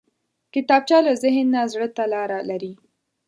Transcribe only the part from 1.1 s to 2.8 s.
ذهن نه زړه ته لاره لري